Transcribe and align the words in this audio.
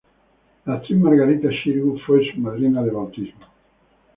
La 0.65 0.71
actriz 0.75 0.97
Margarita 0.99 1.49
Xirgu 1.51 1.99
fue 2.07 2.25
su 2.31 2.39
madrina 2.39 2.81
de 2.81 2.89
bautismo. 2.89 3.45